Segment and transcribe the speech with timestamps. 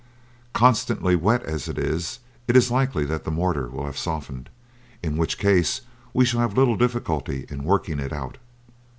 [0.53, 4.49] Constantly wet as it is, it is likely that the mortar will have softened,
[5.03, 5.81] in which case
[6.11, 8.39] we shall have little difficulty in working it out."